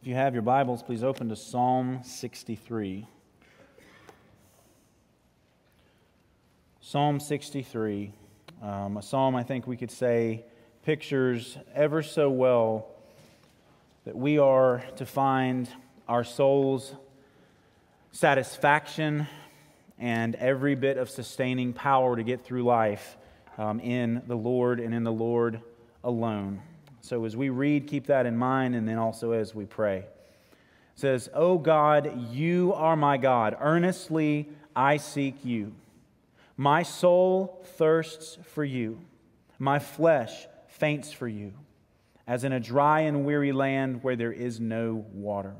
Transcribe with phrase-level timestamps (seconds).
[0.00, 3.04] If you have your Bibles, please open to Psalm 63.
[6.80, 8.12] Psalm 63,
[8.62, 10.44] um, a psalm I think we could say
[10.84, 12.86] pictures ever so well
[14.04, 15.68] that we are to find
[16.06, 16.94] our soul's
[18.12, 19.26] satisfaction
[19.98, 23.16] and every bit of sustaining power to get through life
[23.58, 25.60] um, in the Lord and in the Lord
[26.04, 26.62] alone.
[27.00, 29.98] So as we read, keep that in mind, and then also as we pray.
[29.98, 30.06] It
[30.94, 33.56] says, O God, you are my God.
[33.60, 35.72] Earnestly I seek you.
[36.56, 39.00] My soul thirsts for you.
[39.58, 41.52] My flesh faints for you,
[42.26, 45.54] as in a dry and weary land where there is no water.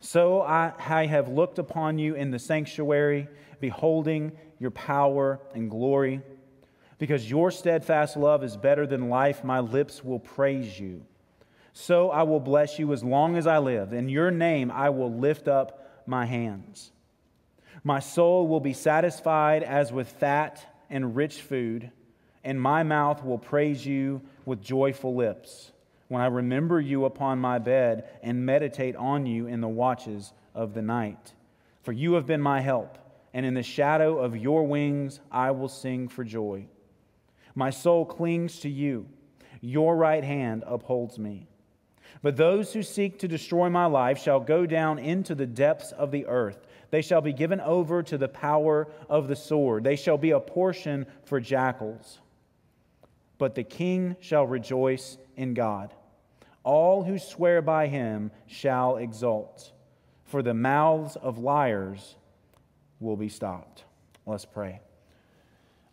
[0.00, 3.26] So I, I have looked upon you in the sanctuary,
[3.60, 6.22] beholding your power and glory.
[6.98, 11.04] Because your steadfast love is better than life, my lips will praise you.
[11.72, 13.92] So I will bless you as long as I live.
[13.92, 16.90] In your name I will lift up my hands.
[17.84, 21.92] My soul will be satisfied as with fat and rich food,
[22.42, 25.70] and my mouth will praise you with joyful lips
[26.08, 30.74] when I remember you upon my bed and meditate on you in the watches of
[30.74, 31.34] the night.
[31.82, 32.98] For you have been my help,
[33.32, 36.66] and in the shadow of your wings I will sing for joy.
[37.58, 39.08] My soul clings to you,
[39.60, 41.48] your right hand upholds me.
[42.22, 46.12] But those who seek to destroy my life shall go down into the depths of
[46.12, 46.68] the earth.
[46.92, 49.82] They shall be given over to the power of the sword.
[49.82, 52.20] They shall be a portion for jackals.
[53.38, 55.92] But the king shall rejoice in God.
[56.62, 59.72] All who swear by him shall exult,
[60.26, 62.14] for the mouths of liars
[63.00, 63.82] will be stopped.
[64.26, 64.80] Let's pray.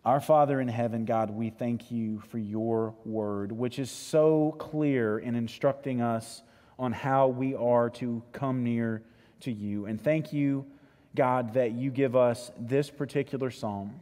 [0.05, 5.17] Our Father in heaven, God, we thank you for your word, which is so clear
[5.17, 6.43] in instructing us
[6.77, 9.01] on how we are to come near
[9.39, 9.87] to you.
[9.87, 10.67] And thank you,
[11.15, 13.99] God, that you give us this particular psalm,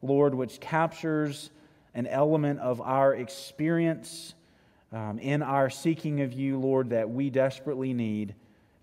[0.00, 1.50] Lord, which captures
[1.92, 4.32] an element of our experience
[4.94, 8.34] um, in our seeking of you, Lord, that we desperately need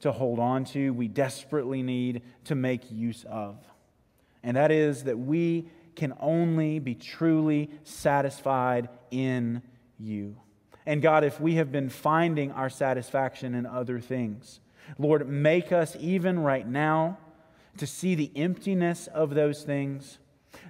[0.02, 3.58] to hold on to, we desperately need to make use of.
[4.44, 9.62] And that is that we can only be truly satisfied in
[10.00, 10.36] you.
[10.86, 14.60] And God, if we have been finding our satisfaction in other things,
[14.98, 17.18] Lord, make us even right now
[17.78, 20.20] to see the emptiness of those things,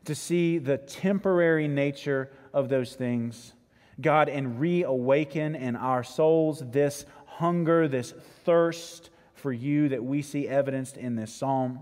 [0.05, 3.53] to see the temporary nature of those things
[4.01, 8.13] God, and reawaken in our souls this hunger, this
[8.43, 11.79] thirst for you that we see evidenced in this psalm.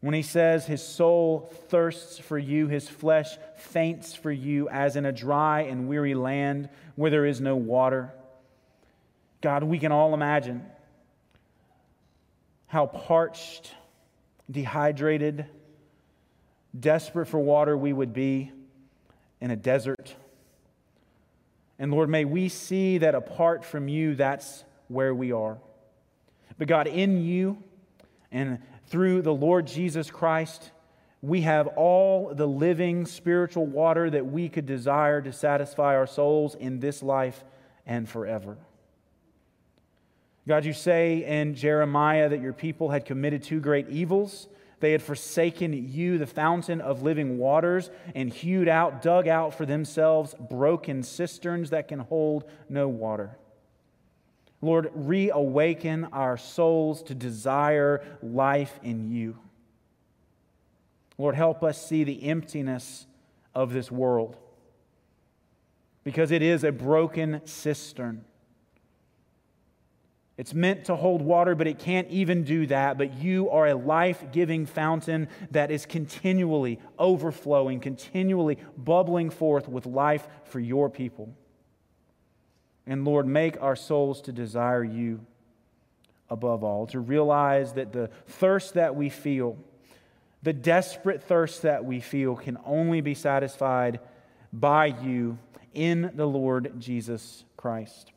[0.00, 5.04] When he says his soul thirsts for you, his flesh faints for you, as in
[5.04, 8.12] a dry and weary land where there is no water.
[9.40, 10.64] God, we can all imagine
[12.68, 13.74] how parched,
[14.50, 15.46] dehydrated,
[16.78, 18.52] desperate for water we would be
[19.40, 20.14] in a desert.
[21.78, 25.58] And Lord, may we see that apart from you, that's where we are.
[26.56, 27.62] But God, in you
[28.32, 30.70] and through the Lord Jesus Christ,
[31.20, 36.54] we have all the living spiritual water that we could desire to satisfy our souls
[36.54, 37.44] in this life
[37.86, 38.56] and forever.
[40.46, 44.48] God, you say in Jeremiah that your people had committed two great evils
[44.80, 49.66] they had forsaken you, the fountain of living waters, and hewed out, dug out for
[49.66, 53.36] themselves broken cisterns that can hold no water.
[54.60, 59.38] Lord, reawaken our souls to desire life in you.
[61.16, 63.06] Lord, help us see the emptiness
[63.54, 64.36] of this world
[66.04, 68.24] because it is a broken cistern.
[70.36, 72.96] It's meant to hold water, but it can't even do that.
[72.96, 79.84] But you are a life giving fountain that is continually overflowing, continually bubbling forth with
[79.84, 81.34] life for your people.
[82.88, 85.20] And Lord, make our souls to desire you
[86.30, 89.58] above all, to realize that the thirst that we feel,
[90.42, 94.00] the desperate thirst that we feel, can only be satisfied
[94.54, 95.38] by you
[95.74, 98.10] in the Lord Jesus Christ.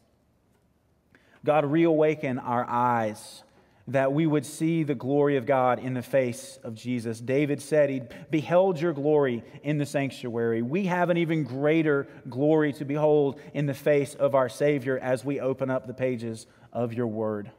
[1.44, 3.44] God, reawaken our eyes
[3.88, 7.20] that we would see the glory of God in the face of Jesus.
[7.20, 10.62] David said he beheld your glory in the sanctuary.
[10.62, 15.26] We have an even greater glory to behold in the face of our Savior as
[15.26, 17.52] we open up the pages of your word.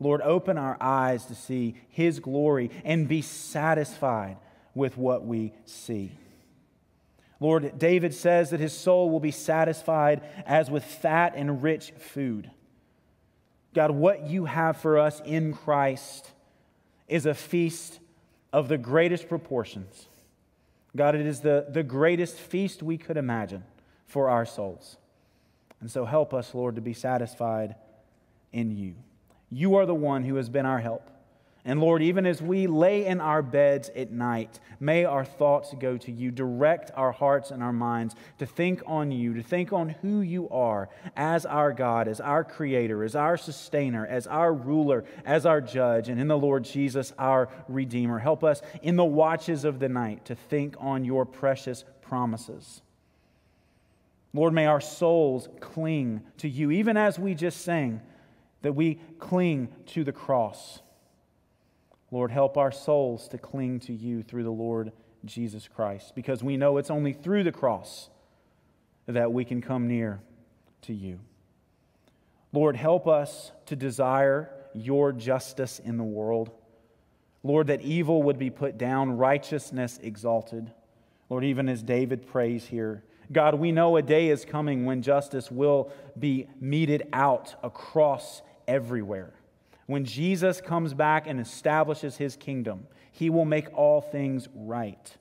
[0.00, 4.36] Lord, open our eyes to see his glory and be satisfied
[4.74, 6.12] with what we see.
[7.38, 12.50] Lord, David says that his soul will be satisfied as with fat and rich food.
[13.74, 16.30] God, what you have for us in Christ
[17.08, 18.00] is a feast
[18.52, 20.06] of the greatest proportions.
[20.94, 23.64] God, it is the, the greatest feast we could imagine
[24.06, 24.98] for our souls.
[25.80, 27.74] And so help us, Lord, to be satisfied
[28.52, 28.94] in you.
[29.50, 31.08] You are the one who has been our help.
[31.64, 35.96] And Lord, even as we lay in our beds at night, may our thoughts go
[35.96, 36.32] to you.
[36.32, 40.48] Direct our hearts and our minds to think on you, to think on who you
[40.48, 45.60] are as our God, as our Creator, as our Sustainer, as our ruler, as our
[45.60, 48.18] Judge, and in the Lord Jesus, our Redeemer.
[48.18, 52.82] Help us in the watches of the night to think on your precious promises.
[54.34, 58.00] Lord, may our souls cling to you, even as we just sang,
[58.62, 60.80] that we cling to the cross.
[62.12, 64.92] Lord, help our souls to cling to you through the Lord
[65.24, 68.10] Jesus Christ, because we know it's only through the cross
[69.06, 70.20] that we can come near
[70.82, 71.18] to you.
[72.52, 76.50] Lord, help us to desire your justice in the world.
[77.42, 80.70] Lord, that evil would be put down, righteousness exalted.
[81.30, 85.50] Lord, even as David prays here, God, we know a day is coming when justice
[85.50, 89.32] will be meted out across everywhere.
[89.92, 95.16] When Jesus comes back and establishes his kingdom, he will make all things right.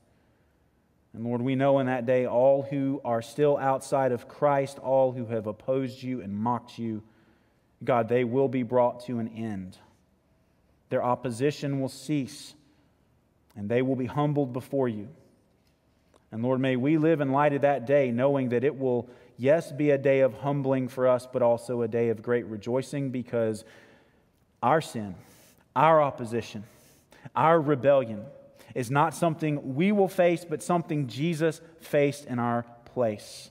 [1.13, 5.11] And Lord, we know in that day all who are still outside of Christ, all
[5.11, 7.03] who have opposed you and mocked you,
[7.83, 9.77] God, they will be brought to an end.
[10.87, 12.53] Their opposition will cease,
[13.57, 15.09] and they will be humbled before you.
[16.31, 19.69] And Lord, may we live in light of that day, knowing that it will, yes,
[19.69, 23.65] be a day of humbling for us, but also a day of great rejoicing because
[24.61, 25.15] our sin,
[25.75, 26.63] our opposition,
[27.35, 28.25] our rebellion
[28.75, 33.49] is not something we will face, but something Jesus faced in our place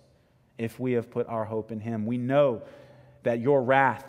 [0.59, 2.07] if we have put our hope in Him.
[2.07, 2.63] We know
[3.23, 4.05] that your wrath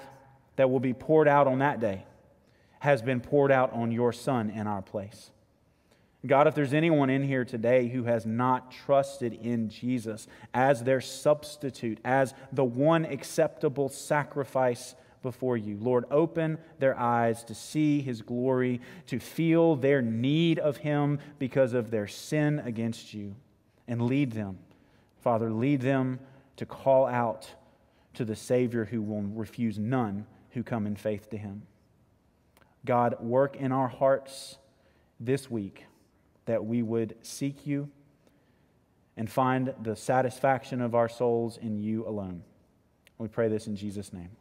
[0.56, 2.06] that will be poured out on that day
[2.80, 5.32] has been poured out on your Son in our place.
[6.26, 11.02] God, if there's anyone in here today who has not trusted in Jesus as their
[11.02, 15.78] substitute, as the one acceptable sacrifice before you.
[15.80, 21.74] Lord, open their eyes to see his glory, to feel their need of him because
[21.74, 23.36] of their sin against you,
[23.88, 24.58] and lead them.
[25.22, 26.20] Father, lead them
[26.58, 27.52] to call out
[28.14, 31.64] to the Savior who will refuse none who come in faith to him.
[32.86, 34.58] God, work in our hearts
[35.20, 35.86] this week
[36.46, 37.90] that we would seek you
[39.16, 42.44] and find the satisfaction of our souls in you alone.
[43.18, 44.32] We pray this in Jesus' name.